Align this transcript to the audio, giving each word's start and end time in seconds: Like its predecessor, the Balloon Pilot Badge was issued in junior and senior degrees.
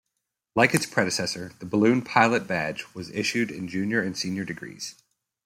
Like 0.55 0.73
its 0.73 0.87
predecessor, 0.87 1.51
the 1.59 1.65
Balloon 1.67 2.01
Pilot 2.01 2.47
Badge 2.47 2.85
was 2.95 3.11
issued 3.11 3.51
in 3.51 3.67
junior 3.67 4.01
and 4.01 4.17
senior 4.17 4.43
degrees. 4.43 4.95